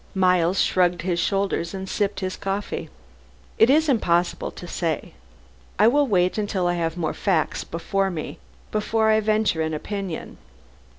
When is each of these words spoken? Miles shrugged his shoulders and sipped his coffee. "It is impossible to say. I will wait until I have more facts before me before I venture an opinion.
Miles 0.15 0.59
shrugged 0.59 1.03
his 1.03 1.19
shoulders 1.19 1.75
and 1.75 1.87
sipped 1.87 2.21
his 2.21 2.35
coffee. 2.35 2.89
"It 3.59 3.69
is 3.69 3.87
impossible 3.87 4.49
to 4.49 4.65
say. 4.65 5.13
I 5.77 5.87
will 5.87 6.07
wait 6.07 6.39
until 6.39 6.65
I 6.65 6.73
have 6.73 6.97
more 6.97 7.13
facts 7.13 7.63
before 7.63 8.09
me 8.09 8.39
before 8.71 9.11
I 9.11 9.19
venture 9.19 9.61
an 9.61 9.75
opinion. 9.75 10.39